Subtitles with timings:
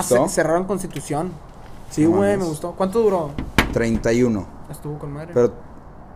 [0.00, 1.32] Ah, cerraron Constitución.
[1.90, 2.38] Sí, No güey, mames.
[2.38, 2.72] me gustó.
[2.72, 3.30] ¿Cuánto duró?
[3.72, 4.46] 31.
[4.70, 5.32] Estuvo con madre.
[5.34, 5.52] Pero,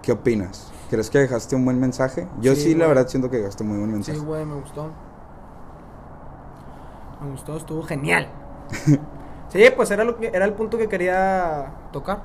[0.03, 0.71] ¿qué opinas?
[0.91, 2.29] ¿Crees que dejaste un buen mensaje?
[2.41, 2.89] Yo Sí, sí, la güey.
[2.97, 4.19] verdad, siento que dejaste muy buen mensaje.
[4.19, 4.91] Sí, güey, me gustó.
[7.23, 8.29] Me gustó, estuvo genial.
[9.49, 12.23] sí, pues era, lo que, era el punto que quería tocar.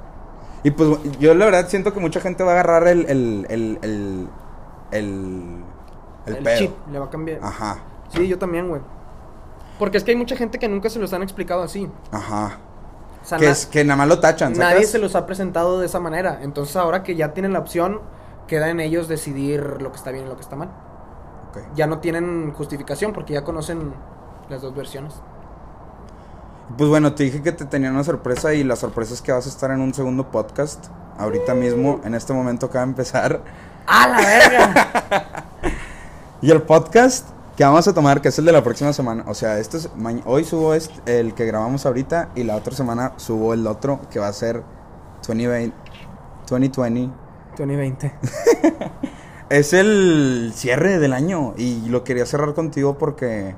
[0.64, 0.90] Y pues
[1.20, 3.06] yo la verdad siento que mucha gente va a agarrar el.
[3.10, 3.46] el.
[3.50, 3.80] el.
[3.82, 4.28] el.
[4.92, 5.64] el,
[6.26, 6.58] el pedo.
[6.58, 7.40] chip le va a cambiar.
[7.42, 7.80] Ajá,
[8.10, 8.82] Sí, yo también, güey.
[9.80, 11.90] Porque es que hay mucha gente que nunca se los han explicado así.
[12.12, 12.58] ajá.
[13.22, 14.74] O sea, Que, na- es, que nada más lo tachan, ¿sacas?
[14.74, 16.40] nadie se los ha presentado de esa manera.
[16.42, 18.00] Entonces, ahora que ya tienen la opción,
[18.48, 20.70] queda en ellos decidir lo que está bien y lo que está mal.
[21.50, 21.58] Ok.
[21.76, 23.94] Ya no tienen justificación porque ya conocen
[24.50, 25.16] las dos versiones.
[26.78, 29.46] Pues bueno, te dije que te tenía una sorpresa y la sorpresa es que vas
[29.46, 30.86] a estar en un segundo podcast.
[31.18, 33.42] Ahorita mismo, en este momento acaba de empezar.
[33.86, 35.46] ¡Ah, la verga!
[36.42, 37.28] Y el podcast
[37.60, 39.26] que vamos a tomar, que es el de la próxima semana.
[39.28, 39.90] O sea, este es,
[40.26, 44.18] hoy subo este, el que grabamos ahorita y la otra semana subo el otro que
[44.18, 44.64] va a ser
[45.28, 45.76] 2020.
[46.50, 47.14] 2020.
[47.58, 48.14] 2020.
[49.50, 53.56] Es el cierre del año y lo quería cerrar contigo porque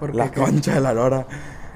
[0.00, 1.26] Porque la concha de la lora.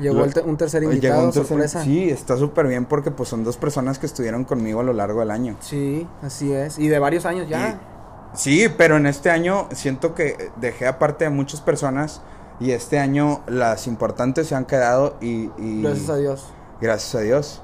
[0.00, 1.84] llegó Lo- un tercer Llegó invitado, un tercer- sorpresa.
[1.84, 5.20] Sí, está súper bien porque pues son dos personas que estuvieron conmigo a lo largo
[5.20, 5.56] del año.
[5.60, 6.80] Sí, así es.
[6.80, 7.68] Y de varios años ya.
[7.80, 7.93] Y-
[8.34, 12.20] sí, pero en este año siento que dejé aparte de muchas personas
[12.60, 15.50] y este año las importantes se han quedado y...
[15.58, 16.44] y- Gracias a Dios.
[16.80, 17.62] Gracias a Dios.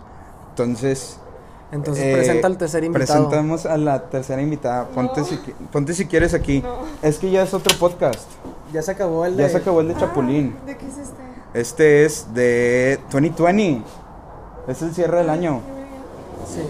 [0.51, 1.19] Entonces...
[1.73, 3.07] Entonces eh, presenta al tercer invitado.
[3.29, 4.89] Presentamos a la tercera invitada.
[4.89, 5.27] Ponte, No.
[5.27, 5.37] si,
[5.71, 6.63] ponte si quieres aquí.
[6.63, 6.79] No.
[7.01, 8.29] Es que ya es otro podcast.
[8.73, 9.51] Ya se acabó el Ya de...
[9.51, 10.57] se acabó el de Chapulín.
[10.61, 11.15] Ah, ¿De qué es este?
[11.55, 13.85] Este es de 2020.
[14.67, 15.61] Es el cierre del año.
[16.53, 16.63] Sí.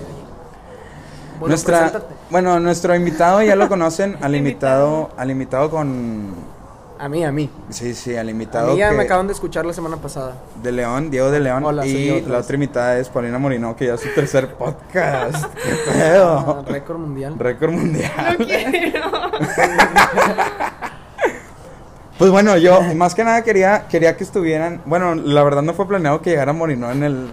[1.38, 2.14] Bueno, Nuestra, preséntate.
[2.30, 5.10] Bueno, nuestro invitado ya lo conocen, al Invitado.
[5.16, 6.34] al invitado con
[6.98, 7.48] A mí, a mí.
[7.70, 10.34] sí, sí, al A invitado mí ya que- me acaban de escuchar la semana pasada.
[10.62, 13.94] de León, Diego de León Hola, y la otra invitada es Paulina Morino, que ya
[13.94, 15.44] es su tercer podcast.
[15.64, 16.38] Qué pedo.
[16.38, 17.34] Ah, récord mundial.
[17.38, 18.36] Récord mundial.
[18.38, 19.10] No quiero.
[22.18, 25.88] Pues bueno, yo más que nada quería quería que estuvieran, bueno, la verdad no fue
[25.88, 27.32] planeado que llegara Morino en el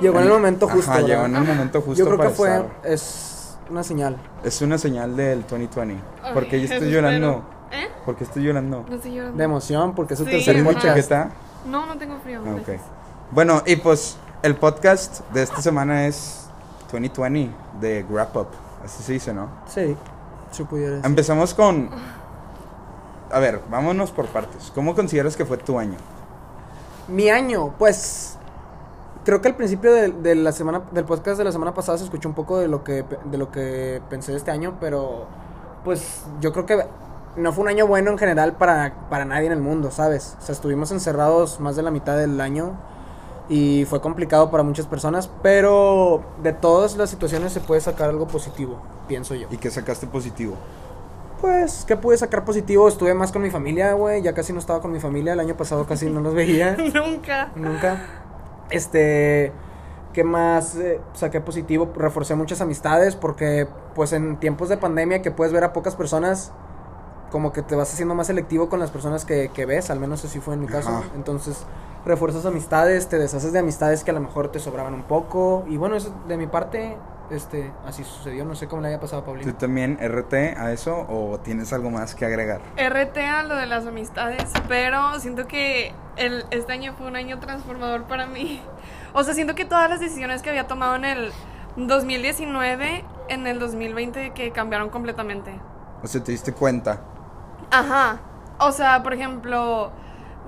[0.00, 0.90] Llegó en el momento justo.
[0.92, 2.48] Ajá, llegó en el momento justo Yo creo para que fue...
[2.50, 2.66] estar.
[2.84, 3.31] Es
[3.70, 4.16] una señal.
[4.44, 6.02] Es una señal del 2020.
[6.22, 7.42] Ay, ¿Por qué yo estoy llorando?
[7.70, 7.88] ¿Eh?
[8.04, 8.84] ¿Por qué estoy llorando?
[8.88, 9.38] No estoy llorando.
[9.38, 10.78] De emoción, porque es su Sí, tercer ¿Tengo ajá.
[10.80, 10.96] podcast.
[10.96, 11.30] chaqueta?
[11.66, 12.40] No, no tengo frío.
[12.44, 12.72] Ah.
[13.30, 16.48] Bueno, y pues el podcast de esta semana es
[16.90, 17.50] 2020
[17.80, 18.48] de Wrap Up.
[18.84, 19.48] Así se dice, ¿no?
[19.66, 19.96] Sí,
[20.50, 21.06] si pudiera decir.
[21.06, 21.88] Empezamos con...
[23.30, 24.70] A ver, vámonos por partes.
[24.74, 25.96] ¿Cómo consideras que fue tu año?
[27.08, 28.36] Mi año, pues...
[29.24, 32.04] Creo que al principio de, de la semana, del podcast de la semana pasada se
[32.04, 35.26] escuchó un poco de lo que, de lo que pensé de este año, pero
[35.84, 36.84] pues yo creo que
[37.36, 40.36] no fue un año bueno en general para, para nadie en el mundo, ¿sabes?
[40.40, 42.76] O sea, estuvimos encerrados más de la mitad del año
[43.48, 48.26] y fue complicado para muchas personas, pero de todas las situaciones se puede sacar algo
[48.26, 49.46] positivo, pienso yo.
[49.50, 50.54] ¿Y qué sacaste positivo?
[51.40, 52.86] Pues, ¿qué pude sacar positivo?
[52.86, 55.56] Estuve más con mi familia, güey, ya casi no estaba con mi familia, el año
[55.56, 56.76] pasado casi no los veía.
[56.94, 57.50] Nunca.
[57.56, 58.21] Nunca.
[58.72, 59.52] Este,
[60.12, 61.92] ¿qué más eh, saqué positivo?
[61.94, 66.52] Reforcé muchas amistades porque, pues, en tiempos de pandemia que puedes ver a pocas personas,
[67.30, 70.24] como que te vas haciendo más selectivo con las personas que, que ves, al menos
[70.24, 70.90] así fue en mi caso.
[70.90, 71.02] Ajá.
[71.14, 71.64] Entonces,
[72.04, 75.64] refuerzas amistades, te deshaces de amistades que a lo mejor te sobraban un poco.
[75.68, 76.96] Y bueno, eso de mi parte,
[77.30, 78.44] este, así sucedió.
[78.44, 79.56] No sé cómo le haya pasado a ¿Tú Paulina.
[79.56, 82.60] también RT a eso o tienes algo más que agregar?
[82.76, 87.38] RT a lo de las amistades, pero siento que el, este año fue un año
[87.38, 88.60] transformador para mí.
[89.12, 91.32] O sea, siento que todas las decisiones que había tomado en el
[91.76, 95.58] 2019, en el 2020, que cambiaron completamente.
[96.02, 97.00] O sea, te diste cuenta.
[97.70, 98.20] Ajá.
[98.58, 99.92] O sea, por ejemplo,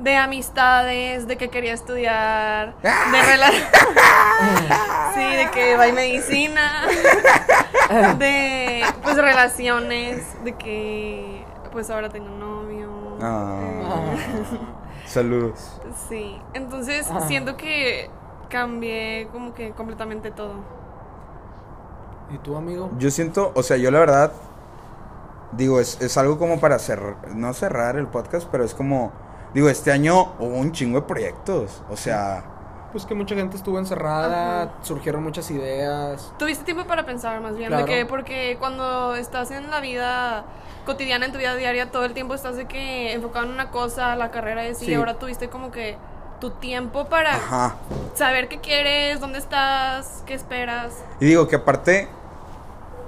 [0.00, 3.68] de amistades, de que quería estudiar, de relaciones.
[5.14, 6.86] sí, de que va y medicina.
[8.18, 13.18] De, pues, relaciones, de que, pues, ahora tengo novio.
[13.20, 13.50] Ah.
[15.06, 15.80] Saludos.
[16.08, 17.20] Sí, entonces Ah.
[17.28, 18.10] siento que
[18.48, 20.54] cambié como que completamente todo.
[22.32, 22.90] ¿Y tú, amigo?
[22.98, 24.32] Yo siento, o sea, yo la verdad,
[25.52, 29.12] digo, es, es algo como para cerrar, no cerrar el podcast, pero es como,
[29.52, 32.44] digo, este año hubo un chingo de proyectos, o sea,
[32.94, 34.72] Pues que mucha gente estuvo encerrada, Ajá.
[34.82, 36.32] surgieron muchas ideas.
[36.38, 37.84] Tuviste tiempo para pensar más bien, Claro.
[37.86, 40.44] de que porque cuando estás en la vida
[40.86, 44.14] cotidiana, en tu vida diaria, todo el tiempo estás de que enfocado en una cosa,
[44.14, 44.94] la carrera es y Sí.
[44.94, 45.96] ahora tuviste como que
[46.40, 47.74] tu tiempo para ajá.
[48.14, 50.92] saber qué quieres, dónde estás, qué esperas.
[51.18, 52.06] Y digo que aparte,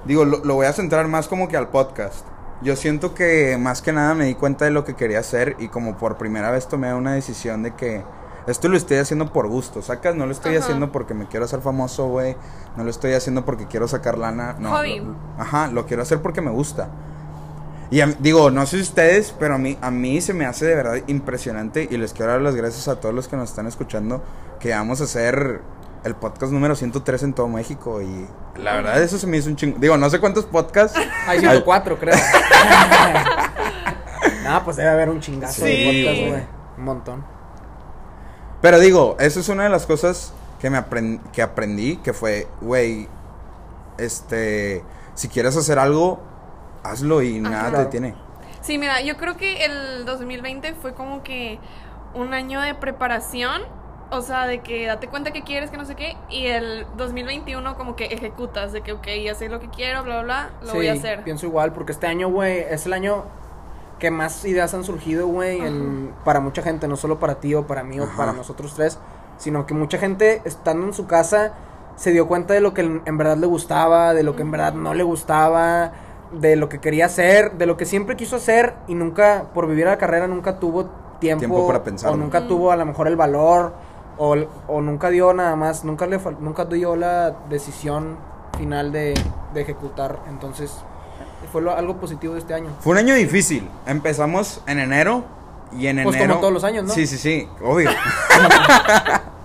[0.04, 2.26] digo, lo, lo voy a centrar más como que al podcast.
[2.60, 5.68] Yo siento que más que nada me di cuenta de lo que quería hacer y
[5.68, 8.02] como por primera vez tomé una decisión de que
[8.46, 10.14] esto lo estoy haciendo por gusto, ¿sacas?
[10.14, 10.64] No lo estoy Ajá.
[10.64, 12.36] haciendo porque me quiero hacer famoso, güey.
[12.76, 14.56] No lo estoy haciendo porque quiero sacar lana.
[14.58, 15.00] No, Hobby.
[15.00, 16.88] lo- ajá, lo quiero hacer porque me gusta.
[17.90, 20.74] Y a digo, no sé ustedes, pero a mí, a mí se me hace de
[20.74, 24.22] verdad impresionante y les quiero dar las gracias a todos los que nos están escuchando
[24.58, 25.60] que vamos a hacer
[26.04, 28.26] el podcast número 103 en todo México y
[28.60, 29.78] la verdad eso se me hizo un chingo.
[29.78, 30.98] Digo, no sé cuántos podcasts.
[31.28, 32.16] Hay 104, creo.
[34.44, 35.68] no, pues debe haber un chingazo Sí.
[35.70, 36.30] de podcast, güey.
[36.30, 36.42] güey.
[36.78, 37.24] Un montón.
[38.66, 42.48] Pero digo, eso es una de las cosas que me aprend- que aprendí, que fue,
[42.60, 43.06] güey,
[43.96, 44.82] este,
[45.14, 46.18] si quieres hacer algo,
[46.82, 48.16] hazlo y nada te detiene.
[48.62, 51.60] Sí, mira, yo creo que el 2020 fue como que
[52.14, 53.62] un año de preparación,
[54.10, 57.76] o sea, de que date cuenta que quieres, que no sé qué, y el 2021
[57.76, 60.74] como que ejecutas, de que, ok, ya sé lo que quiero, bla, bla, bla, lo
[60.74, 61.22] voy a Sí, hacer.
[61.22, 63.26] Pienso igual, porque este año, güey, es el año
[63.98, 65.60] que más ideas han surgido, güey,
[66.24, 68.98] para mucha gente, no solo para ti o para mí o para nosotros tres,
[69.38, 71.52] sino que mucha gente estando en su casa
[71.96, 74.74] se dio cuenta de lo que en verdad le gustaba, de lo que en verdad
[74.74, 75.92] no le gustaba,
[76.32, 79.86] de lo que quería hacer, de lo que siempre quiso hacer y nunca, por vivir
[79.86, 80.84] la carrera, nunca tuvo
[81.20, 82.14] tiempo, Tiempo para pensarlo.
[82.16, 82.48] o nunca Mm.
[82.48, 83.72] tuvo a lo mejor el valor
[84.18, 84.36] o,
[84.68, 88.16] o nunca dio nada más, nunca le nunca dio la decisión
[88.58, 89.14] final de,
[89.54, 90.76] de ejecutar, entonces
[91.56, 92.68] fue lo- algo positivo de este año.
[92.80, 93.66] Fue un año difícil.
[93.86, 95.24] Empezamos en enero
[95.72, 96.34] y en Pues enero.
[96.34, 96.92] como todos los años, ¿no?
[96.92, 97.88] Sí, sí, sí, obvio.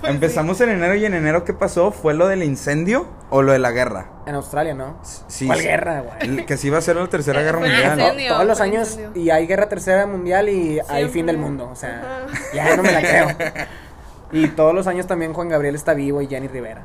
[0.00, 1.90] Pues Empezamos en enero y en enero, ¿qué pasó?
[1.92, 4.08] ¿Fue lo del incendio o lo de la guerra?
[4.26, 4.96] En Australia, ¿no?
[5.28, 5.46] Sí.
[5.46, 5.64] ¿Cuál sí.
[5.64, 6.44] guerra, güey?
[6.44, 7.96] Que sí iba a ser la tercera guerra mundial.
[7.96, 8.02] ¿no?
[8.04, 8.32] incendio.
[8.34, 9.22] Todos los años incendio.
[9.22, 12.38] y hay guerra tercera mundial y hay fin del mundo, o sea, Ajá.
[12.52, 13.28] ya no me la creo.
[14.32, 16.82] Y todos los años también Juan Gabriel está vivo y Jenny Rivera.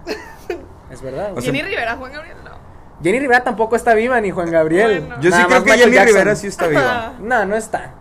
[0.91, 1.29] Es verdad.
[1.31, 1.39] güey.
[1.39, 2.51] O sea, Jenny Rivera, Juan Gabriel, no.
[3.03, 5.01] Jenny Rivera tampoco está viva ni Juan Gabriel.
[5.01, 5.21] Bueno.
[5.21, 6.15] Yo sí creo que Michael Jenny Jackson.
[6.15, 7.13] Rivera sí está viva.
[7.19, 7.91] No, no está.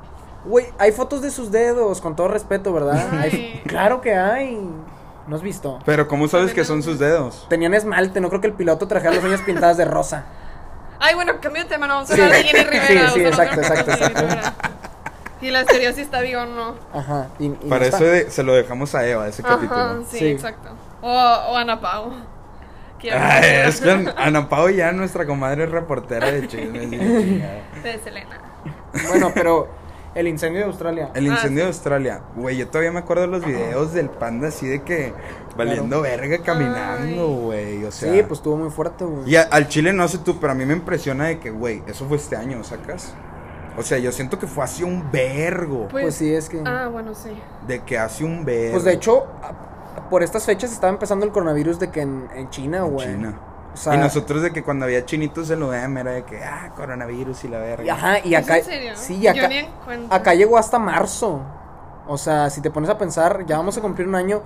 [0.45, 3.07] Güey, hay fotos de sus dedos, con todo respeto, ¿verdad?
[3.13, 3.19] Ay.
[3.21, 4.59] Hay- claro que hay.
[5.27, 5.79] ¿No has visto?
[5.85, 7.47] Pero ¿cómo sabes que son sus dedos?
[7.51, 10.25] Tenían esmalte, no creo que el piloto trajera las uñas pintadas de rosa.
[11.01, 13.11] Ay, bueno, cambio de tema, no vamos a hablar de Jenny Rivera.
[13.11, 14.73] Sí, sí, hablar exacto, exacto.
[15.41, 16.75] Y la estereosis si está viva o no.
[16.93, 17.29] Ajá.
[17.39, 20.05] Y, y no Para eso de- se lo dejamos a Eva, ese Ajá, capítulo.
[20.11, 20.27] sí, Sí.
[20.29, 20.71] exacto.
[21.03, 22.13] O, o Ana Pau.
[23.03, 23.69] Ver.
[23.69, 26.91] es que Ana Pau ya nuestra comadre reportera de chismes.
[26.91, 28.39] de Selena.
[29.09, 29.69] Bueno, pero
[30.15, 31.11] el incendio de Australia.
[31.15, 31.63] El Ah, incendio sí.
[31.63, 32.21] de Australia.
[32.35, 35.13] Güey, yo todavía me acuerdo de los videos del panda así de que
[35.57, 37.85] valiendo verga caminando, güey.
[37.85, 39.31] O sea, sí, pues estuvo muy fuerte, güey.
[39.31, 41.83] Y a- al chile no sé tú, pero a mí me impresiona de que, güey,
[41.87, 43.15] eso fue este año, ¿sacas?
[43.77, 45.87] O sea, yo siento que fue hace un vergo.
[45.89, 46.61] Pues sí, es que.
[46.65, 47.31] Ah, bueno, sí.
[47.69, 48.73] De que hace un vergo.
[48.73, 49.27] Pues de hecho,
[50.11, 53.07] por estas fechas estaba empezando el coronavirus de que en, en China, En güey.
[53.07, 53.39] China.
[53.75, 56.73] O sea, y nosotros de que cuando había chinitos en lo era de que, ah,
[56.75, 57.85] coronavirus y la verga.
[57.85, 58.59] y ajá, y ¿Es acá.
[58.59, 58.93] en serio?
[58.97, 59.49] Sí, y acá.
[59.51, 60.07] en.
[60.11, 61.41] Acá llegó hasta marzo.
[62.07, 64.43] O sea, si te pones a pensar, ya vamos a cumplir un año.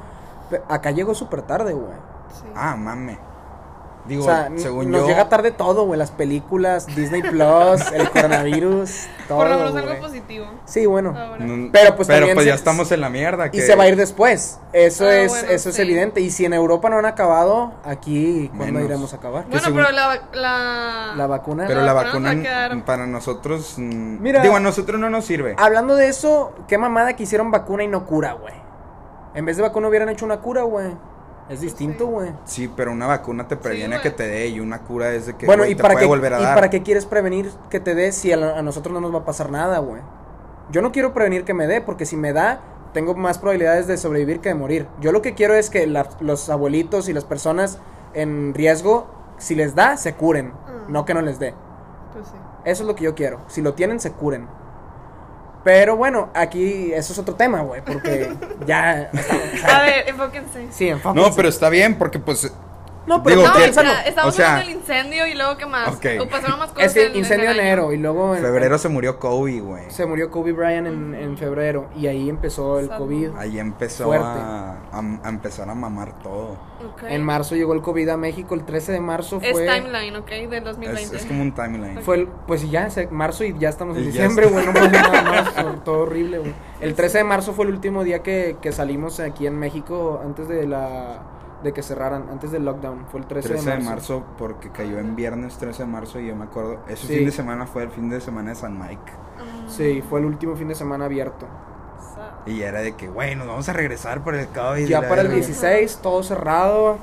[0.69, 1.95] Acá llegó súper tarde, güey.
[2.35, 2.45] Sí.
[2.55, 3.19] Ah, mame.
[4.05, 5.07] Digo, o sea, según nos yo.
[5.07, 5.97] llega tarde todo, güey.
[5.97, 8.91] Las películas, Disney Plus, el coronavirus,
[9.29, 9.39] todo.
[9.39, 10.47] Por lo menos algo positivo.
[10.65, 11.13] Sí, bueno.
[11.39, 13.47] No- Pero, pues, pero pues se- ya estamos en la mierda.
[13.47, 14.59] Y que- se va a ir después.
[14.73, 16.21] Eso Ah, es, bueno, eso es evidente.
[16.21, 18.83] Y si en Europa no han acabado, aquí ¿cuándo Menos.
[18.91, 19.45] iremos a acabar?
[19.47, 21.13] Bueno, según- pero la, la...
[21.17, 21.65] La vacuna.
[21.69, 23.75] Pero la la vacuna quedar- para nosotros.
[23.79, 24.43] Mira.
[24.43, 25.55] digo, a nosotros no nos sirve.
[25.59, 28.55] Hablando de eso, qué mamada que hicieron vacuna y no cura, güey.
[29.35, 30.89] En vez de vacuna hubieran hecho una cura, güey.
[31.49, 32.11] Es distinto, Sí.
[32.11, 32.31] güey.
[32.45, 34.03] Sí, pero una vacuna te previene a güey.
[34.11, 36.09] que te dé y una cura es de que Bueno, ¿y te para, puede qué,
[36.09, 36.55] volver a ¿y dar.
[36.55, 39.25] para qué quieres prevenir que te dé si a, a nosotros no nos va a
[39.25, 40.01] pasar nada, güey?
[40.71, 42.61] Yo no quiero prevenir que me dé, porque si me da,
[42.95, 44.87] tengo más probabilidades de sobrevivir que de morir.
[45.01, 47.79] Yo lo que quiero es que la- los abuelitos y las personas
[48.15, 49.07] en riesgo,
[49.39, 50.93] si les da, se curen, Mm.
[50.93, 51.55] no que no les dé.
[52.13, 52.35] Pues sí.
[52.65, 53.41] Eso es lo que yo quiero.
[53.49, 54.47] Si lo tienen, se curen.
[55.65, 58.33] Pero bueno, aquí eso es otro tema, güey, porque
[58.67, 59.11] ya...
[59.73, 60.69] A ver, enfóquense.
[60.71, 61.29] Sí, enfóquense.
[61.29, 62.53] No, pero está bien porque pues
[63.07, 63.89] No, pero digo, No, que- piénsalo.
[63.89, 65.97] espera, estamos o sea- hablando del incendio y luego qué más.
[65.97, 66.07] Ok.
[66.21, 66.87] O pasaron más cosas.
[66.87, 67.61] Es que en- en incendio en año.
[67.61, 69.91] enero y luego en febrero se murió Kobe, güey.
[69.91, 73.31] se murió Kobe Bryant en, en febrero y ahí empezó el Sad COVID.
[73.37, 74.25] Ahí empezó Fuerte.
[74.27, 76.57] a, a- a empezar a mamar todo.
[76.93, 77.03] Ok.
[77.09, 79.67] En marzo llegó el COVID a México, el 13 de marzo Es fue...
[79.67, 80.29] timeline, ¿ok?
[80.29, 81.17] Del Es, 2020.
[81.17, 82.03] es como un timeline.
[82.03, 85.55] Fue el, pues ya, marzo y ya estamos en Y diciembre, güey, no nada más,
[85.57, 86.55] todo- todo horrible, güey.
[86.81, 90.49] El 13 de marzo fue el último día que, que salimos aquí en México antes
[90.49, 91.21] de la
[91.63, 94.25] de que cerraran, antes del lockdown, fue el 13, 13 de marzo.
[94.39, 97.17] porque cayó en viernes 13 de marzo y yo me acuerdo, ese Sí.
[97.17, 99.13] fin de semana fue el fin de semana de San Mike.
[99.39, 101.47] Mm, Sí, fue el último fin de semana abierto.
[102.47, 104.87] Y era de que, güey, nos vamos a regresar por el COVID.
[104.87, 105.35] Ya para el verga.
[105.35, 106.99] 16, todo cerrado.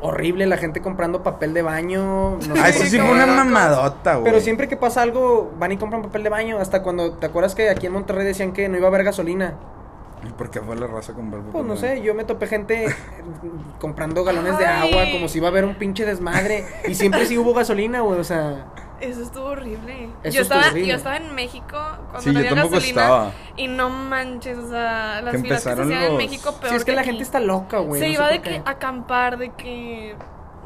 [0.00, 2.36] Horrible, la gente comprando papel de baño.
[2.36, 4.24] no Ah, eso sí fue una mamadota, güey.
[4.24, 6.58] Pero siempre que pasa algo, van y compran papel de baño.
[6.58, 9.54] Hasta cuando, ¿te acuerdas que aquí en Monterrey decían que no iba a haber gasolina?
[10.26, 12.86] ¿Y por qué fue la raza con barba Pues no sé, yo me topé gente
[12.86, 12.94] eh,
[13.80, 14.90] comprando galones de Ay.
[14.90, 16.64] agua como si iba a haber un pinche desmadre.
[16.88, 18.66] Y siempre sí hubo gasolina, güey, o sea.
[19.00, 20.08] Eso estuvo horrible.
[20.22, 20.88] Eso yo, estuvo estaba, horrible.
[20.88, 21.76] yo estaba en México
[22.10, 23.02] cuando Sí, no yo había tampoco gasolina.
[23.02, 23.32] estaba.
[23.56, 26.76] Y no manches, o sea, las Que filas que se hacían en México peor Sí,
[26.76, 27.10] es que la aquí.
[27.10, 28.00] gente está loca, güey.
[28.00, 30.12] Se no iba de que acampar, de que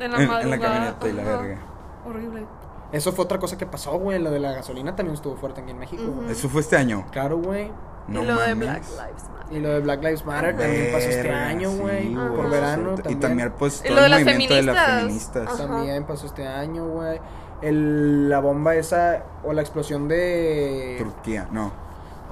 [0.01, 0.59] en la En- en la madrugada.
[0.61, 1.59] camioneta y la verga.
[2.07, 2.47] Horrible.
[2.93, 4.19] Eso fue otra cosa que pasó, güey.
[4.19, 6.03] Lo de la gasolina también estuvo fuerte aquí en México.
[6.31, 7.07] Eso fue este año.
[7.11, 7.71] Claro, güey.
[8.09, 8.55] No y lo de.
[8.55, 9.57] Black Lives Matter.
[9.57, 12.15] Y lo de Black Lives Matter también pasó este año, güey.
[12.15, 12.95] por verano.
[13.09, 13.53] Y también.
[13.59, 15.49] pues, Y todo de el las movimiento de las feministas.
[15.49, 15.67] Ajá.
[15.69, 17.21] También pasó este año, güey.
[17.61, 20.97] La bomba esa o la explosión de...
[20.99, 21.73] Turquía, no.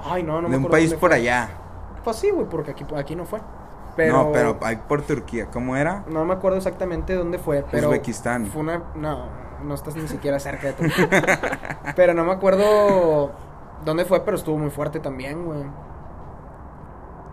[0.05, 1.19] Ay, no, no me de un país por fue.
[1.19, 1.49] allá.
[2.05, 3.41] Pues sí, güey, porque aquí, aquí no fue.
[3.97, 5.47] Pero, No, pero hay por Turquía.
[5.47, 6.05] ¿Cómo era?
[6.09, 7.89] No me acuerdo exactamente dónde fue, pero...
[7.89, 8.47] Uzbekistán.
[8.47, 8.83] Fue una...
[8.95, 9.27] No,
[9.65, 11.09] no estás ni siquiera cerca de Turquía.
[11.97, 13.33] pero no me acuerdo
[13.85, 15.63] dónde fue, pero estuvo muy fuerte también, güey.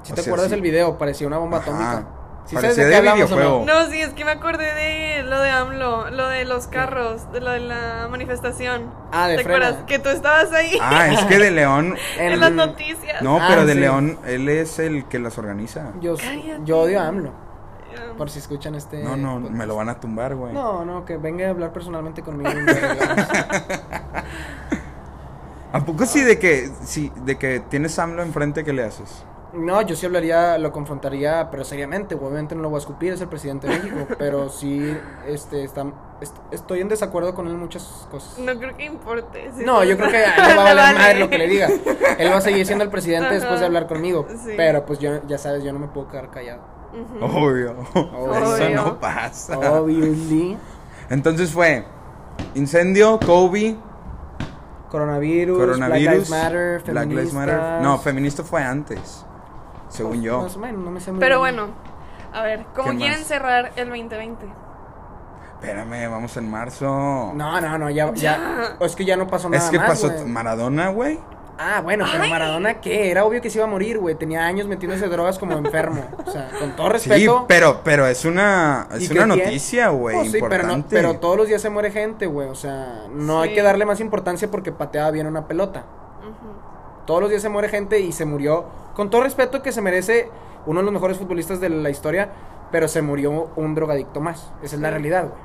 [0.04, 0.52] Si te sea, acuerdas sí.
[0.52, 1.72] del video, parecía una bomba Ajá.
[1.72, 2.08] atómica.
[2.46, 3.64] ¿Sí Parecía sabes de de qué videojuego.
[3.66, 7.40] No, sí, es que me acordé de lo de AMLO, lo de los carros, de
[7.40, 8.92] lo de la manifestación.
[9.14, 9.68] Ah, de ¿Te frena.
[9.68, 9.86] acuerdas?
[9.88, 11.96] Que tú estabas ahí Ah, es que de León.
[12.20, 13.22] en el- las noticias.
[13.22, 13.80] No, Ah, pero de sí.
[13.80, 15.94] León, él es el que las organiza.
[16.02, 16.60] Yo, Cállate.
[16.66, 18.14] yo odio a AMLO, Ah.
[18.18, 19.02] por si escuchan este...
[19.02, 19.54] No, no, podcast.
[19.56, 20.52] me lo van a tumbar, güey.
[20.52, 22.50] No, no, que venga a hablar personalmente conmigo.
[25.74, 29.26] ¿A poco sí de que, sí, de que tienes AMLO enfrente, qué le haces?
[29.54, 33.22] No, yo sí hablaría, lo confrontaría, pero seriamente, obviamente no lo voy a escupir, es
[33.22, 35.86] el presidente de México, pero sí, este, está,
[36.22, 38.40] est- estoy en desacuerdo con él en muchas cosas.
[38.40, 39.52] No creo que importe.
[39.56, 39.64] sí.
[39.66, 40.98] No, yo creo que a él le va a valer Vale.
[41.00, 41.68] madre lo que le diga.
[42.18, 43.36] Él va a seguir siendo el presidente Ajá.
[43.36, 44.54] después de hablar conmigo, Sí.
[44.58, 46.62] pero pues yo, ya sabes, yo no me puedo quedar callado.
[46.94, 47.26] Ujú.
[47.46, 47.76] Obvio.
[47.94, 48.76] Eso Obvio.
[48.76, 49.58] no pasa.
[49.58, 50.58] Obviously.
[51.10, 51.84] Entonces fue
[52.56, 53.76] incendio, Kobe,
[54.94, 57.60] Coronavirus, coronavirus, Black Lives Matter, Black Lives Matter.
[57.82, 59.26] No, feminista fue antes,
[59.90, 60.44] según yo.
[60.44, 61.56] Más o menos, no me sé muy Pero bien.
[61.56, 61.74] bueno,
[62.32, 63.28] a ver, ¿cómo ¿Qué quieren más?
[63.28, 64.46] cerrar el 2020?
[65.56, 66.86] Espérame, vamos en marzo.
[67.34, 68.76] No, no, no, ya, ya.
[68.82, 70.26] Es que ya no pasó nada es que más, pasó güey.
[70.26, 71.20] Maradona, güey.
[71.58, 72.30] Ah, bueno, pero Ay.
[72.32, 73.12] Maradona, ¿qué?
[73.12, 74.16] Era obvio que se iba a morir, güey.
[74.16, 76.04] Tenía años metiéndose drogas como enfermo.
[76.26, 77.46] O sea, con todo Sí, respeto.
[77.48, 80.96] pero, pero es una, ¿y es una noticia, güey, sí, pero, no- importante.
[80.96, 82.48] pero todos los días se muere gente, güey.
[82.50, 83.56] O sea, no hay Sí.
[83.56, 85.84] que darle más importancia porque pateaba bien una pelota.
[87.06, 88.66] Todos los días se muere gente y se murió.
[88.96, 90.30] Con todo respeto que se merece
[90.66, 92.30] uno de los mejores futbolistas de la historia,
[92.72, 94.52] pero se murió un drogadicto más.
[94.64, 94.92] Esa es la Sí.
[94.94, 95.42] realidad, güey.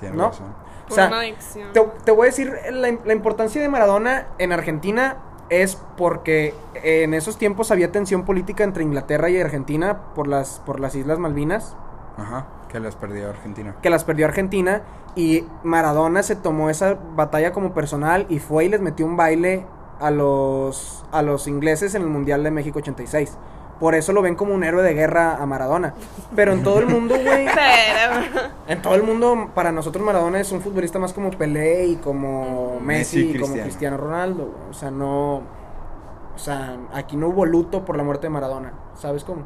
[0.00, 0.28] Tienes ¿no?
[0.28, 0.54] razón.
[0.92, 1.72] O sea, una adicción.
[1.72, 5.16] Te, te voy a decir, la, la importancia de Maradona en Argentina
[5.50, 10.80] es porque en esos tiempos había tensión política entre Inglaterra y Argentina por las, por
[10.80, 11.76] las Islas Malvinas,
[12.16, 13.76] Ajá, que las perdió Argentina.
[13.82, 14.82] que las perdió Argentina,
[15.14, 19.66] y Maradona se tomó esa batalla como personal y fue y les metió un baile
[20.00, 23.36] a los, a los ingleses en el Mundial de México 86.
[23.82, 25.94] Por eso lo ven como un héroe de guerra a Maradona.
[26.36, 27.48] Pero en todo el mundo, güey.
[28.68, 32.78] En todo el mundo, para nosotros Maradona es un futbolista más como Pelé y como
[32.80, 33.96] Messi, Messi, y como Cristiano.
[33.96, 34.44] Ronaldo.
[34.56, 34.70] güey.
[34.70, 35.38] O sea, no.
[35.38, 38.72] O sea, aquí no hubo luto por la muerte de Maradona.
[38.94, 39.42] ¿Sabes cómo?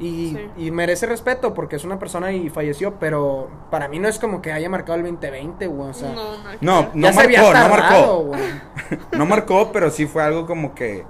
[0.00, 0.64] Y, Sí.
[0.66, 4.42] y merece respeto porque es una persona y falleció, pero para mí no es como
[4.42, 5.88] que haya marcado el 2020, güey.
[5.90, 8.30] O sea, no, no, No, no marcó, no marcó.
[9.16, 11.04] No marcó, pero sí fue algo como que,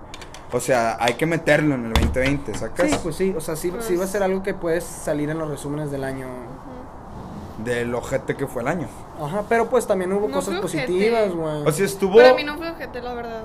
[0.57, 2.91] o sea, hay que meterlo en el 2020, ¿sacas?
[2.91, 5.31] Sí, pues sí, o sea, sí, Pues- sí va a ser algo que puedes salir
[5.31, 6.27] en los resúmenes del año.
[7.65, 8.87] Del ojete que fue el año.
[9.21, 11.63] Ajá, pero pues también hubo No cosas positivas, güey.
[11.67, 13.43] O sea, estuvo, Para mí no fue ojete, la verdad.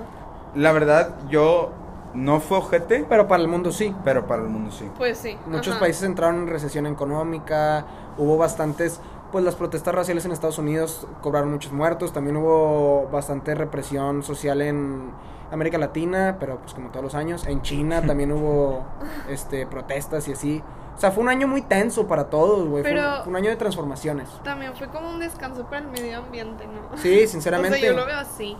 [0.54, 1.70] la verdad, yo
[2.14, 3.94] no fue ojete, pero para el mundo sí.
[4.04, 4.86] pero para el mundo sí.
[4.98, 5.38] Pues sí.
[5.46, 5.80] Muchos ajá.
[5.80, 7.86] países entraron en recesión económica,
[8.18, 9.00] hubo bastantes,
[9.32, 14.60] pues las protestas raciales en Estados Unidos cobraron muchos muertos, también hubo bastante represión social
[14.60, 15.10] en
[15.50, 18.84] América Latina, pero pues como todos los años, en China también hubo
[19.28, 20.62] este protestas y así.
[20.94, 22.82] O sea, fue un año muy tenso para todos, güey.
[22.82, 24.28] Fue, fue un año de transformaciones.
[24.44, 26.96] También fue como un descanso para el medio ambiente, ¿no?
[26.98, 27.78] Sí, sinceramente.
[27.78, 28.56] O sea, yo lo veo así.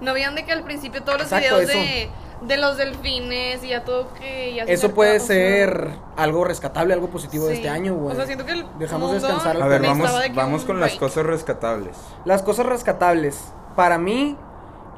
[0.00, 2.10] ¿No veían de que al principio todos los Exacto, videos de,
[2.42, 7.46] de los delfines y ya todo que ya Eso puede ser algo rescatable, algo positivo
[7.46, 8.12] de este año, güey.
[8.12, 11.26] O sea, siento que el Dejamos mundo descansar A ver, vamos, vamos con las cosas
[11.26, 11.96] rescatables.
[12.24, 13.52] Las cosas rescatables.
[13.76, 14.36] Para mí,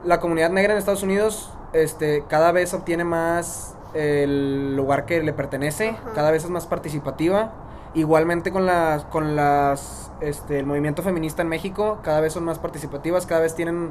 [0.05, 5.33] la comunidad negra en Estados Unidos este, cada vez obtiene más el lugar que le
[5.33, 6.13] pertenece, Ajá.
[6.15, 7.53] cada vez es más participativa.
[7.95, 12.59] Igualmente con las, con las, este, el movimiento feminista en México, cada vez son más
[12.59, 13.91] participativas, cada vez tienen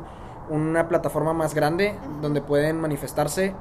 [0.50, 3.53] una plataforma más grande donde pueden manifestarse.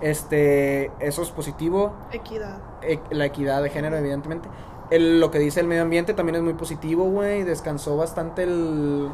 [0.00, 1.92] Este, eso es positivo.
[2.12, 2.58] Equidad.
[2.82, 4.48] E- la equidad de género, evidentemente.
[4.90, 7.42] El- lo que dice el medio ambiente también es muy positivo, güey.
[7.44, 9.08] Descansó bastante el,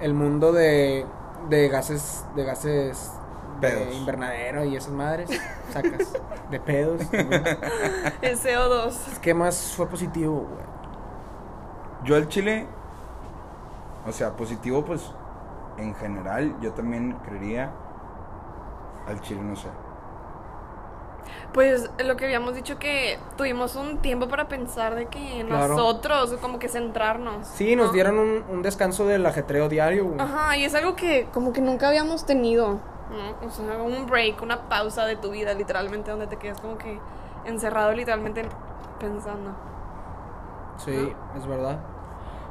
[0.00, 1.04] el mundo de,
[1.50, 3.12] de gases, de gases
[3.60, 5.28] de invernadero y esas madres.
[5.72, 6.12] Sacas
[6.50, 7.02] de pedos.
[8.22, 8.94] El CO2.
[9.20, 10.68] ¿Qué más fue positivo, güey?
[12.04, 12.66] Yo al chile,
[14.06, 15.12] o sea, positivo, pues
[15.78, 17.72] en general, yo también creería.
[19.06, 19.68] Al chile, no sé.
[21.52, 25.68] Pues lo que habíamos dicho que tuvimos un tiempo para pensar de que Claro.
[25.74, 27.46] nosotros, como que centrarnos.
[27.46, 27.92] Sí, nos ¿no?
[27.92, 30.20] dieron un, un descanso del ajetreo diario, güey.
[30.20, 32.80] Ajá, y es algo que como que nunca habíamos tenido,
[33.10, 33.46] ¿no?
[33.46, 36.98] O sea, un break, una pausa de tu vida, literalmente, donde te quedas como que
[37.46, 38.42] encerrado, literalmente
[39.00, 39.54] pensando.
[40.76, 41.78] Sí, es verdad.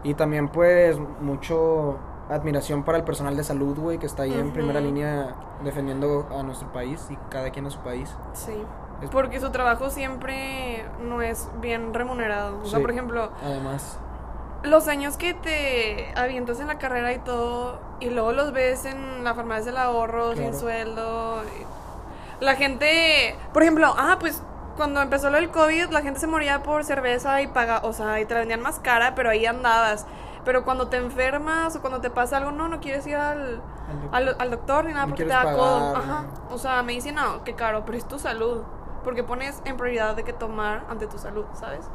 [0.04, 1.98] Y también, pues, mucho
[2.30, 4.54] admiración para el personal de salud, güey, que está ahí en Ujú.
[4.54, 8.14] primera línea defendiendo a nuestro país y cada quien a su país.
[8.34, 8.54] Sí.
[9.02, 12.60] Es- Porque su trabajo siempre no es bien remunerado.
[12.62, 12.82] O sea, Sí.
[12.82, 13.98] por ejemplo, Además,
[14.64, 19.24] los años que te avientas en la carrera y todo, y luego los ves en
[19.24, 20.58] la farmacia del ahorro, sin Claro.
[20.60, 21.42] sueldo.
[21.60, 21.78] y-
[22.44, 24.44] La gente, por ejemplo, ah, pues
[24.76, 28.20] cuando empezó lo del COVID, la gente se moría por cerveza y paga, o sea,
[28.20, 30.06] y te la vendían más cara, pero ahí andabas.
[30.48, 33.62] Pero cuando te enfermas o cuando te pasa algo, no, no quieres ir al,
[34.14, 35.94] al, al doctor ni nada No porque te da codo.
[35.94, 36.24] Ajá.
[36.50, 38.62] O sea, medicina, no, qué caro, pero es tu salud.
[39.04, 41.90] Porque pones en prioridad de que tomar ante tu salud, ¿sabes?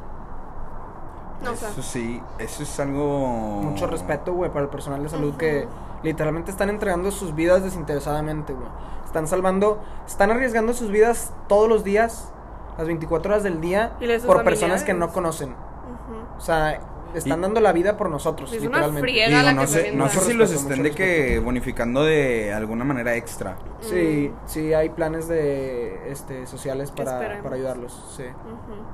[1.42, 1.70] No, o sea.
[1.70, 3.26] Eso sí, eso es algo.
[3.62, 5.66] mucho respeto, güey, para el personal de salud que
[6.02, 8.68] literalmente están entregando sus vidas desinteresadamente, güey.
[9.06, 12.30] Están salvando, están arriesgando sus vidas todos los días,
[12.76, 13.92] las 24 horas del día,
[14.26, 15.14] por personas que no familiares.
[15.14, 15.48] conocen.
[15.52, 16.36] Ujú.
[16.36, 19.00] O sea, están Y- dando la vida por nosotros, Es una literalmente.
[19.00, 19.28] friega.
[19.28, 22.84] Digo, la no que se no sé si los estén de que bonificando de alguna
[22.84, 23.56] manera extra.
[23.80, 28.24] Sí, sí hay planes de este sociales para, para ayudarlos, sí.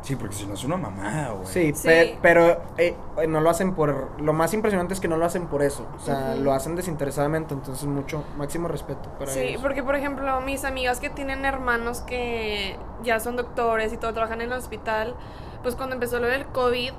[0.03, 1.47] Sí, porque si no es una mamada, güey.
[1.47, 1.87] Sí, Sí.
[1.89, 2.97] pe- pero eh,
[3.29, 4.09] no lo hacen por...
[4.21, 5.87] Lo más impresionante es que no lo hacen por eso.
[5.97, 7.55] O sea, lo hacen desinteresadamente.
[7.55, 9.63] Entonces, mucho, máximo respeto para Sí, ellos.
[9.63, 14.41] porque por ejemplo, mis amigas que tienen hermanos que ya son doctores y todo, trabajan
[14.41, 15.15] en el hospital,
[15.63, 16.93] pues cuando empezó lo del COVID,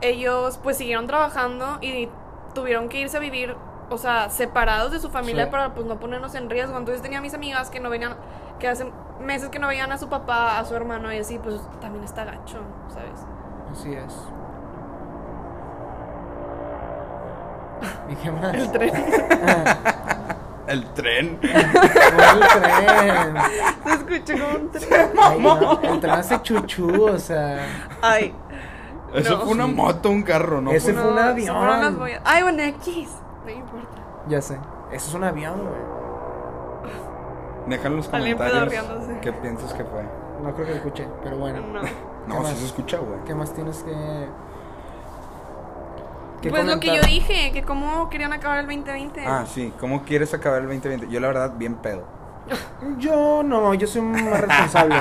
[0.00, 2.08] ellos pues siguieron trabajando y
[2.54, 3.56] tuvieron que irse a vivir,
[3.90, 5.50] o sea, separados de su familia Sí.
[5.50, 6.76] para pues no ponernos en riesgo.
[6.76, 8.14] Entonces tenía mis amigas que no venían,
[8.58, 11.60] que hace meses que no veían a su papá, a su hermano y así, pues
[11.80, 12.58] también está gacho,
[12.92, 13.20] ¿sabes?
[13.72, 14.14] Así es.
[18.10, 18.54] ¿Y qué más?
[18.54, 18.92] El tren.
[20.66, 21.38] El tren.
[21.42, 21.50] el
[22.50, 23.36] tren.
[23.84, 25.10] Se escucha como un tren.
[25.22, 27.64] Ay, no, el tren hace chuchú, o sea...
[28.02, 28.34] Ay.
[29.16, 29.44] Eso No.
[29.44, 30.70] fue una moto, un carro, ¿no?
[30.72, 31.56] Ese fue- fue un No, avión.
[31.56, 32.20] fueron las boyas.
[32.24, 33.08] Ay, bueno, X.
[33.44, 34.02] No importa.
[34.28, 34.58] Ya sé.
[34.92, 35.96] Eso es un avión, güey.
[37.68, 38.74] Deja en los comentarios
[39.22, 40.02] qué piensas que fue.
[40.42, 41.60] No creo que escuche, pero bueno.
[41.60, 41.82] No.
[42.42, 43.18] No, sí se escucha, güey.
[43.24, 43.92] ¿Qué más tienes que...?
[46.42, 49.24] que Pues lo que yo dije, que cómo querían acabar el 2020.
[49.26, 49.72] Ah, sí.
[49.80, 51.08] ¿Cómo quieres acabar el 2020?
[51.08, 52.02] Yo, la verdad, bien pedo.
[52.98, 54.96] Yo no, yo soy más responsable.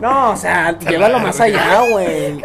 [0.00, 2.42] No, o sea, llévalo más allá, güey.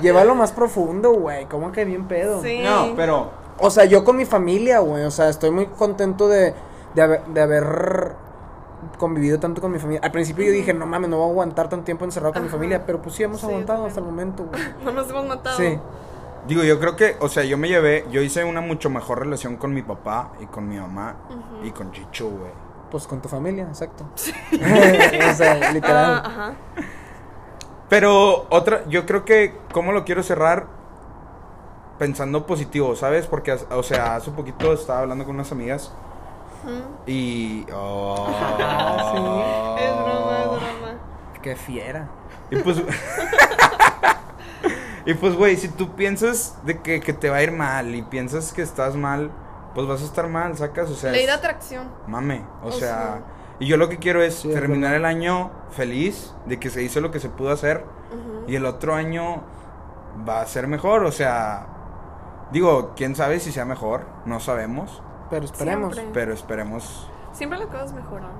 [0.00, 1.46] Llévalo más profundo, güey.
[1.46, 2.42] ¿Cómo que bien pedo?
[2.42, 2.60] Sí.
[2.62, 3.30] No, pero.
[3.58, 5.04] O sea, yo con mi familia, güey.
[5.04, 6.54] O sea, estoy muy contento de,
[6.94, 8.12] de, haber, de haber
[8.98, 10.00] convivido tanto con mi familia.
[10.04, 12.48] Al principio yo dije, no mames, no voy a aguantar tanto tiempo encerrado con mi
[12.48, 12.84] familia.
[12.86, 14.62] Pero pues sí hemos Sí, aguantado hasta el momento, güey.
[14.84, 15.56] No nos hemos matado.
[15.56, 15.78] Sí.
[16.46, 19.56] Digo, yo creo que, o sea, yo me llevé, yo hice una mucho mejor relación
[19.56, 21.14] con mi papá y con mi mamá
[21.62, 22.50] y con Chicho, güey.
[22.92, 24.04] Pues con tu familia, exacto.
[24.12, 26.04] o sea, literal.
[26.04, 26.54] Ah, ajá.
[27.88, 30.66] Pero otra, yo creo que, ¿cómo lo quiero cerrar?
[31.98, 33.26] Pensando positivo, ¿sabes?
[33.26, 35.90] Porque, o sea, hace poquito estaba hablando con unas amigas
[36.64, 36.82] Ujú.
[37.06, 37.64] y...
[37.74, 38.26] oh.
[39.80, 40.94] Es broma, es broma.
[41.40, 42.08] Qué fiera.
[42.50, 42.76] Y pues...
[45.06, 48.02] y pues, güey, si tú piensas de que, que te va a ir mal y
[48.02, 49.30] piensas que estás mal,
[49.74, 51.12] pues vas a estar mal, sacas, o sea...
[51.12, 51.88] Ley de atracción.
[52.06, 53.22] Mame, o, O sea, sea.
[53.58, 57.00] y yo lo que quiero es Sí, terminar el año feliz de que se hizo
[57.00, 57.84] lo que se pudo hacer
[58.46, 59.42] y el otro año
[60.28, 61.66] va a ser mejor, o sea,
[62.50, 65.94] digo, quién sabe si sea mejor, no sabemos, Pero esperemos.
[65.94, 66.12] Siempre.
[66.12, 67.10] pero esperemos.
[67.32, 68.30] Siempre las cosas mejoran.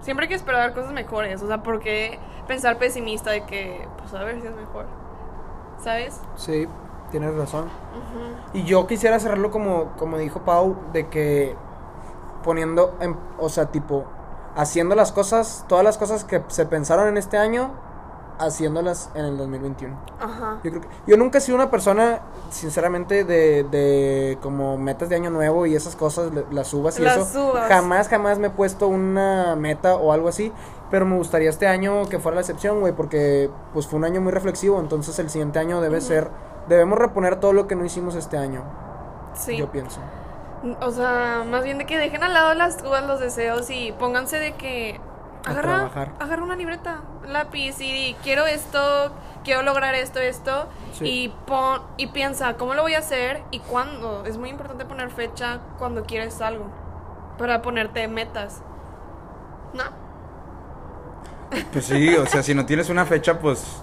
[0.00, 1.40] Siempre hay que esperar cosas mejores.
[1.42, 2.18] O sea, ¿por qué
[2.48, 4.86] pensar pesimista de que, pues a ver si es mejor?
[5.78, 6.20] ¿Sabes?
[6.34, 6.66] Sí,
[7.12, 7.66] tienes razón.
[8.52, 11.54] Y yo quisiera cerrarlo como, como dijo Pau, de que
[12.42, 14.04] poniendo, en- o sea, tipo,
[14.56, 17.70] haciendo las cosas, todas las cosas que se pensaron en este año,
[18.38, 19.96] haciéndolas en el 2021.
[20.20, 20.58] Ajá.
[20.64, 22.20] Yo creo que, yo nunca he sido una persona,
[22.50, 27.02] sinceramente, de, de como metas de año nuevo y esas cosas, le- las subas y
[27.02, 27.50] Las eso.
[27.50, 27.68] subas.
[27.68, 30.52] Jamás, jamás me he puesto una meta o algo así.
[30.90, 34.20] Pero me gustaría este año que fuera la excepción, güey, porque pues fue un año
[34.20, 34.78] muy reflexivo.
[34.78, 36.28] Entonces el siguiente año debe ser,
[36.68, 38.62] debemos reponer todo lo que no hicimos este año.
[39.34, 39.56] Sí.
[39.56, 40.00] Yo pienso.
[40.80, 44.38] O sea, más bien de que dejen al lado las dudas, los deseos y pónganse
[44.38, 45.00] de que
[45.44, 49.10] agarra, agarra una libreta, lápiz y di, quiero esto,
[49.42, 51.04] quiero lograr esto, esto Sí.
[51.04, 54.24] y pon y piensa cómo lo voy a hacer y cuándo.
[54.24, 56.66] Es muy importante poner fecha cuando quieres algo
[57.38, 58.62] para ponerte metas.
[59.74, 59.84] No.
[61.72, 63.82] Pues sí, o sea, si no tienes una fecha, pues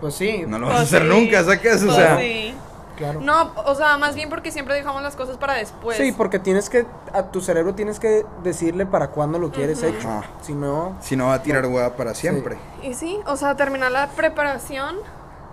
[0.00, 1.08] Pues sí, no lo vas a Pues hacer sí.
[1.08, 1.82] nunca, ¿sacas?
[1.82, 2.54] O Pues sea, sí.
[2.96, 3.20] claro.
[3.20, 5.96] No, o sea, más bien porque siempre dejamos las cosas para después.
[5.98, 10.08] Sí, porque tienes que, a tu cerebro tienes que decirle para cuándo lo quieres hecho.
[10.08, 10.24] Ajá.
[10.40, 12.56] Si no, si no va a tirar hueá para siempre.
[12.82, 14.96] Y sí, o sea, terminar la preparación,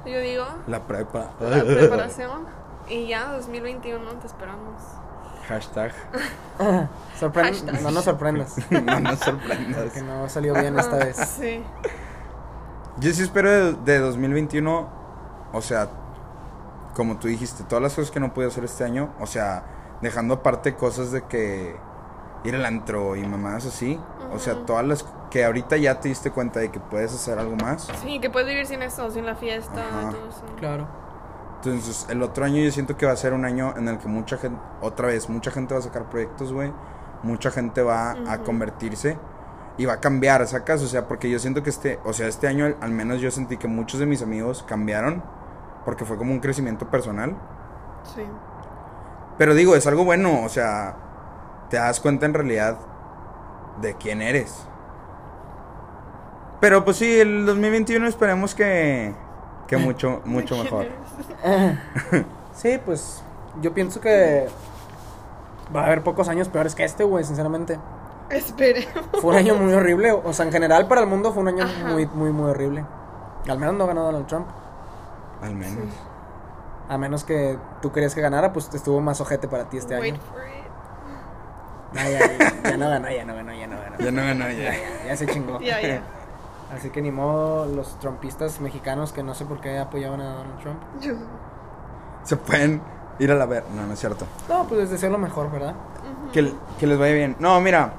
[0.05, 1.31] yo digo, La prepa.
[1.41, 2.45] la preparación.
[2.89, 4.81] Y ya, 2021, te esperamos.
[5.49, 5.93] Hashtag.
[6.60, 8.55] no nos sorprendas.
[8.71, 9.93] No nos sorprendas.
[9.93, 11.17] Que no salió bien esta vez.
[11.39, 11.62] Sí.
[12.99, 14.89] Yo sí espero de, de 2021,
[15.53, 15.89] o sea,
[16.95, 19.63] como tú dijiste, todas las cosas que no pude hacer este año, o sea,
[20.01, 21.75] dejando aparte cosas de que
[22.43, 23.99] ir al antro y mamadas así,
[24.33, 27.55] o sea, todas las que ahorita ya te diste cuenta de que puedes hacer algo
[27.55, 27.88] más.
[28.01, 30.10] Sí, que puedes vivir sin eso, sin la fiesta Ajá.
[30.10, 30.43] y todo eso.
[30.57, 30.88] Claro.
[31.57, 34.07] Entonces, el otro año yo siento que va a ser un año en el que
[34.07, 36.71] mucha gente, otra vez, mucha gente va a sacar proyectos, güey.
[37.23, 39.17] Mucha gente va a convertirse
[39.77, 40.81] y va a cambiar, ¿sacas?
[40.81, 43.31] O sea, porque yo siento que este, o sea, este año al, al menos yo
[43.31, 45.23] sentí que muchos de mis amigos cambiaron
[45.85, 47.35] porque fue como un crecimiento personal.
[48.15, 48.23] Sí.
[49.37, 50.95] Pero digo, es algo bueno, o sea,
[51.69, 52.77] te das cuenta en realidad
[53.81, 54.67] de quién eres.
[56.59, 59.13] Pero pues sí, el 2021 esperemos que,
[59.67, 60.87] que mucho, mucho ¿Quién mejor.
[62.57, 63.21] Sí, pues
[63.61, 64.47] yo pienso que
[65.75, 67.77] va a haber pocos años peores que este, güey, sinceramente.
[68.29, 69.05] Esperemos.
[69.21, 70.11] Fue un año muy horrible.
[70.11, 71.87] O sea, en general para el mundo fue un año Ajá.
[71.93, 72.85] muy, muy, muy horrible.
[73.47, 74.47] Al menos no ganó Donald Trump.
[75.41, 75.93] Al menos.
[76.89, 80.13] A menos que tú querías que ganara, pues estuvo más ojete para ti este Wait
[80.15, 80.23] año.
[80.31, 80.57] for it.
[81.93, 83.97] Ya, ya, ya no ganó, ya no ganó, ya no ganó.
[83.97, 84.71] Ya no ganó, Ya, ya.
[84.73, 85.59] ya, ya se chingó.
[85.61, 86.01] Ya, ya.
[86.75, 90.59] Así que ni modo los trumpistas mexicanos que no sé por qué apoyaban a Donald
[90.61, 90.79] Trump.
[90.99, 91.13] Yo-
[92.23, 92.81] Se pueden
[93.19, 93.63] ir a la ver.
[93.73, 94.25] No, no es cierto.
[94.49, 95.75] No, pues les deseo lo mejor, ¿verdad?
[96.33, 97.37] Que, que les vaya bien.
[97.39, 97.93] No, mira.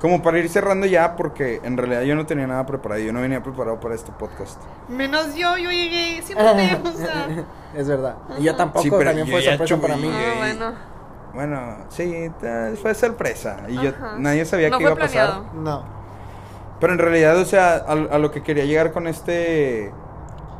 [0.00, 3.02] Como para ir cerrando ya, porque en realidad yo no tenía nada preparado.
[3.02, 4.60] Yo no venía preparado para este podcast.
[4.88, 7.44] Menos yo, yo llegué sin te o sea.
[7.76, 8.16] es verdad.
[8.38, 10.10] Y yo tampoco, Sí, pero también yo fue sorpresa para mí.
[10.10, 10.72] Ah, bueno.
[11.34, 12.30] Bueno, sí,
[12.80, 13.58] fue sorpresa.
[13.68, 15.42] Y yo, nadie sabía No iba a pasar.
[15.54, 15.84] No.
[16.80, 19.92] Pero en realidad, o sea, a, a lo que quería llegar con este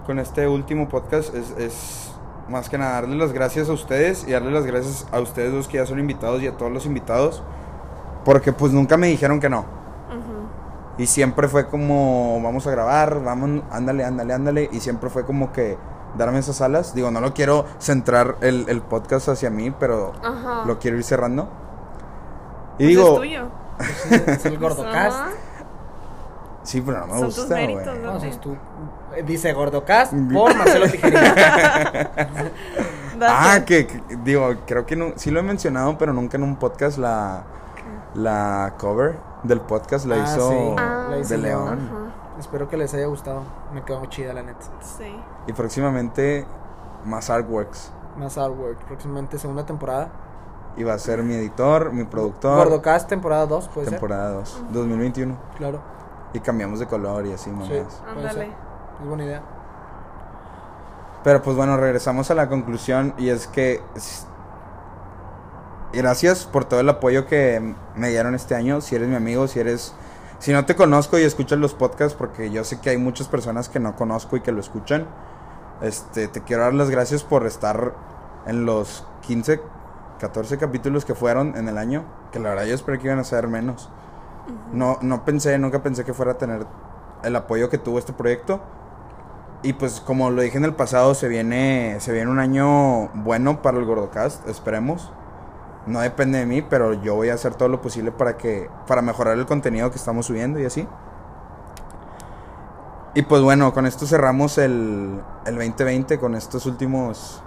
[0.07, 2.11] con este último podcast es, es
[2.48, 5.68] más que nada darle las gracias a ustedes y darle las gracias a ustedes los
[5.68, 7.42] que ya son invitados y a todos los invitados.
[8.24, 9.64] Porque pues nunca me dijeron que no.
[10.98, 14.68] Y siempre fue como, vamos a grabar, vamos, ándale, ándale, ándale.
[14.70, 15.78] Y siempre fue como que
[16.18, 16.94] darme esas alas.
[16.94, 20.64] Digo, no lo quiero centrar el, el podcast hacia mí, pero Ajá.
[20.66, 21.48] lo quiero ir cerrando.
[22.78, 23.48] Y Pues digo, es tuyo.
[24.26, 25.18] Es el gordocast.
[26.64, 27.96] Sí, pero no me Son tus gusta, méritos, güey.
[27.98, 28.02] ¿no?
[28.02, 28.54] No, Entonces tú
[29.16, 32.11] eh, dice gordocast por Marcelo Tijerina.
[33.22, 36.56] Ah, que, que- digo, creo que no, sí lo he mencionado, pero nunca en un
[36.56, 37.42] podcast la,
[38.14, 41.09] la cover del podcast la Ah, hizo sí, Ah.
[41.11, 41.38] de.
[41.38, 42.11] León.
[42.38, 43.42] Espero que les haya gustado.
[43.75, 44.61] Me quedó muy chida la neta.
[44.81, 45.14] Sí.
[45.46, 46.46] Y próximamente
[47.05, 47.92] más artworks.
[48.16, 48.79] Más artwork.
[48.85, 50.09] Próximamente segunda temporada.
[50.77, 52.57] Y va a ser mi editor, mi productor.
[52.57, 55.35] Gordocast temporada 2, puede temporada 2, 2021.
[55.35, 55.57] ser.
[55.59, 55.81] Claro.
[56.33, 58.46] Y cambiamos de color y así, Sí, Ándale.
[59.01, 59.42] Es buena idea.
[61.25, 63.83] Pero pues bueno, regresamos a la conclusión y es que
[65.92, 68.81] gracias por todo el apoyo que me dieron este año.
[68.81, 69.94] Si eres mi amigo, si eres
[70.40, 73.68] si no te conozco y escuchas los podcasts porque yo sé que hay muchas personas
[73.68, 75.07] que no conozco y que lo escuchan.
[75.83, 77.94] Este, te quiero dar las gracias por estar
[78.46, 79.61] en los 15,
[80.18, 83.24] 14 capítulos que fueron en el año, que la verdad yo esperé que iban a
[83.24, 83.90] ser menos.
[84.72, 86.66] No no pensé, nunca pensé que fuera a tener
[87.22, 88.62] el apoyo que tuvo este proyecto.
[89.62, 93.61] Y pues como lo dije en el pasado, se viene, se viene un año bueno
[93.61, 95.12] para el Gordocast, esperemos.
[95.87, 99.03] No depende de mí, pero yo voy a hacer todo lo posible para que para
[99.03, 100.87] mejorar el contenido que estamos subiendo y así.
[103.14, 107.43] Y pues bueno, con esto cerramos el, el 2020 con estos últimos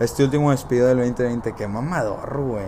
[0.00, 2.66] este último despido del 2020, qué mamador, güey.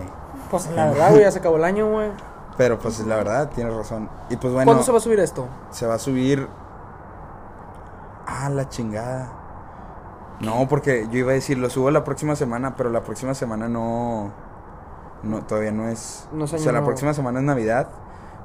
[0.49, 2.09] Pues la verdad, güey, ya se acabó el año, güey.
[2.57, 4.09] Pero pues la verdad, tienes razón.
[4.29, 5.47] Y pues bueno, ¿Cuándo se va a subir esto?
[5.71, 6.47] se va a subir.
[8.25, 9.29] Ah, la chingada.
[10.39, 13.67] No, porque yo iba a decir, lo subo la próxima semana, pero la próxima semana
[13.67, 14.31] no.
[15.27, 16.27] No, todavía no es.
[16.31, 17.89] No es o sea, la próxima semana es Navidad.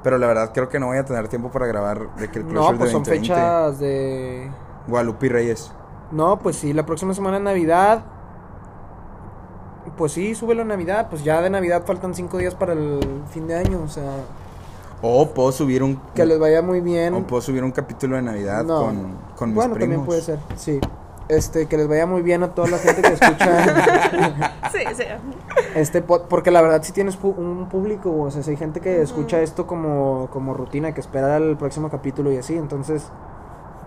[0.03, 2.45] Pero la verdad creo que no voy a tener tiempo para grabar de que el
[2.45, 3.27] No, Closure pues de son 2020.
[3.33, 4.51] fechas de...
[4.87, 5.71] Guadalupe y Reyes.
[6.11, 8.01] No, pues sí, la próxima semana es Navidad.
[9.97, 11.07] pues sí, súbelo en Navidad.
[11.09, 12.99] Pues ya de Navidad faltan cinco días para el
[13.31, 13.81] fin de año.
[13.83, 14.11] O sea,
[15.01, 15.99] O puedo subir un.
[16.15, 17.13] que les vaya muy bien.
[17.13, 18.81] O puedo subir un capítulo de Navidad No.
[18.85, 19.79] con, con mis bueno, primos.
[19.95, 20.79] también puede ser, sí.
[21.29, 25.03] Este, que les vaya muy bien a toda la gente que escucha Sí, sí.
[25.75, 29.01] este pod, porque la verdad sí tienes un público, o sea, si hay gente que
[29.01, 33.03] escucha esto como, como rutina, que espera el próximo capítulo y así, entonces,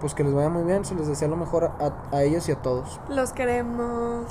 [0.01, 2.53] pues que les vaya muy bien, se les desea lo mejor a, a ellos y
[2.53, 2.99] a todos.
[3.11, 4.25] Los queremos.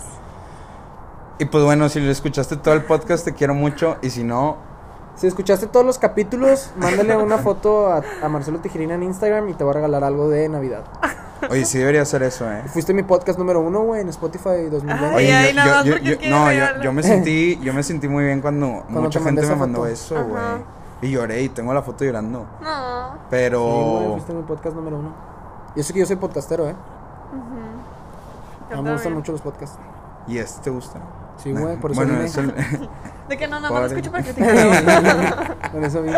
[1.38, 3.98] Y pues bueno, si lo escuchaste todo el podcast, te quiero mucho.
[4.02, 4.58] Y si no,
[5.15, 9.54] Si escuchaste todos los capítulos, mándale una foto a, a Marcelo Tijerina en Instagram y
[9.54, 10.84] te va a regalar algo de Navidad.
[11.49, 12.63] oye, sí debería hacer eso, ¿eh?
[12.67, 14.93] Fuiste mi podcast número uno, güey, en Spotify 2020.
[15.06, 16.32] Ay, Oye, ay, yo, nada yo- más yo- porque yo- quiere
[16.75, 19.88] no, yo, me sentí, yo me sentí muy bien cuando, mucha gente me mandó foto.
[19.89, 20.41] eso, güey.
[21.01, 22.45] Y lloré y tengo la foto llorando.
[22.62, 23.12] No.
[23.13, 25.13] Sí, Pero güey, fuiste mi podcast número uno.
[25.75, 26.75] Yo sé que yo soy podcastero, ¿eh.
[28.69, 29.78] Yo A mí me gustan mucho los podcasts.
[30.28, 30.99] ¿y este te gusta?
[31.38, 32.89] Sí, güey, por eso Bueno, vine.
[33.29, 35.71] De que no, nada más lo escucho para criticar.
[35.71, 36.17] Por eso vine.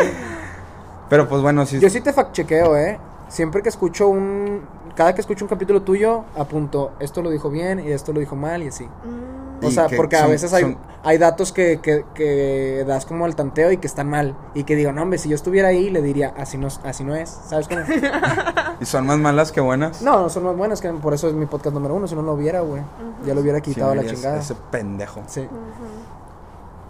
[1.10, 1.80] pero pues bueno, sí.
[1.80, 3.00] Yo sí te fact chequeo, ¿eh?
[3.30, 4.62] Siempre que escucho un...
[4.96, 8.36] Cada que escucho un capítulo tuyo, apunto, esto lo dijo bien y esto lo dijo
[8.36, 8.86] mal y así.
[8.86, 12.84] Mm, O Y sea, que porque a veces hay, son- hay datos que, que, que
[12.88, 14.36] das como al tanteo y que están mal.
[14.56, 17.16] Y que digo, no, hombre, si yo estuviera ahí, le diría, así no, así no
[17.16, 17.30] es.
[17.30, 17.82] ¿Sabes cómo?
[18.80, 20.02] Y son más malas que buenas.
[20.04, 22.08] no, no son más buenas, que por eso es mi podcast número uno.
[22.08, 22.82] Si no lo hubiera, güey.
[23.26, 24.38] Ya lo hubiera Sí, quitado a la chingada.
[24.40, 25.22] Ese pendejo.
[25.28, 25.48] Sí.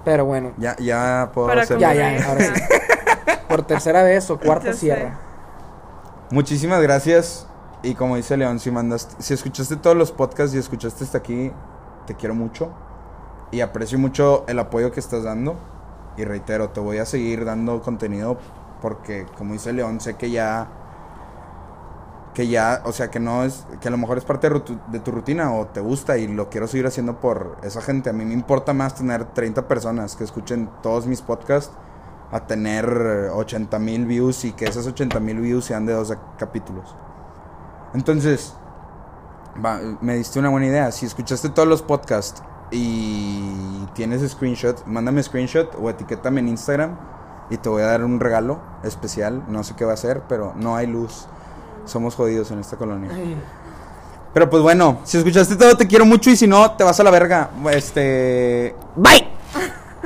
[0.08, 0.54] Pero bueno.
[0.58, 1.78] Ya, ya puedo hacer.
[1.80, 2.62] Ya, ya, ahora sí.
[3.50, 5.20] Por tercera vez o cuarta cierra.
[6.32, 7.46] Muchísimas gracias.
[7.84, 11.52] Y como dice León, si mandaste, si escuchaste todos los podcasts y escuchaste hasta aquí,
[12.06, 12.70] te quiero mucho.
[13.52, 15.58] Y aprecio mucho el apoyo que estás dando.
[16.16, 18.38] Y reitero, te voy a seguir dando contenido
[18.82, 20.70] porque, como dice León, sé que ya.
[22.38, 23.66] Que ya, o sea, que no es.
[23.82, 26.68] Que a lo mejor es parte de, tu rutina o te gusta y lo quiero
[26.68, 28.12] seguir haciendo por esa gente.
[28.12, 31.76] A mí me importa más tener 30 personas que escuchen todos mis podcasts
[32.32, 32.86] a tener
[33.34, 36.96] 80 mil views y que esas 80 mil views sean de 12 capítulos.
[37.96, 38.54] Entonces,
[39.66, 40.92] va, me diste una buena idea.
[40.92, 47.00] Si escuchaste todos los podcasts y tienes screenshot, mándame screenshot o etiquétame en Instagram
[47.50, 49.44] y te voy a dar un regalo especial.
[49.48, 51.28] No sé qué va a ser, pero no hay luz.
[51.88, 53.10] Somos jodidos en esta colonia.
[54.34, 57.04] Pero pues bueno, si escuchaste todo te quiero mucho y si no, te vas a
[57.04, 57.50] la verga.
[57.72, 58.76] Este...
[58.96, 59.28] Bye.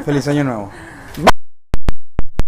[0.05, 0.69] Feliz año nuevo.